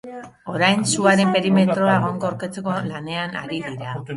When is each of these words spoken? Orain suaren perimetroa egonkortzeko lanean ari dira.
Orain 0.53 0.79
suaren 0.93 1.35
perimetroa 1.35 1.93
egonkortzeko 1.99 2.79
lanean 2.93 3.41
ari 3.45 3.65
dira. 3.71 3.95